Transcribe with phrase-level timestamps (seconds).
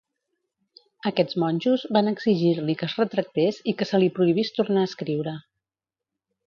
[1.09, 5.39] Aquests monjos van exigir-li que es retractés i que se li prohibís tornar a escriure.